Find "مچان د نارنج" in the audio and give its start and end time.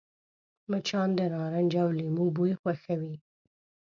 0.69-1.71